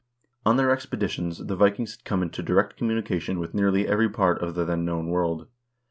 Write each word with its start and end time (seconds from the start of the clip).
On 0.47 0.57
their 0.57 0.71
expeditions 0.71 1.45
the 1.45 1.55
Vikings 1.55 1.91
had 1.95 2.05
come 2.05 2.23
into 2.23 2.41
direct 2.41 2.75
communi 2.79 3.05
cation 3.05 3.37
with 3.37 3.53
nearly 3.53 3.87
every 3.87 4.09
part 4.09 4.41
of 4.41 4.55
the 4.55 4.65
then 4.65 4.83
known 4.83 5.09
world. 5.09 5.47